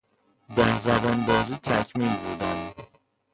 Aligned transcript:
در 0.55 0.77
زبان 0.79 1.25
بازی 1.25 1.55
تکمیل 1.55 2.17
بودن 2.17 2.71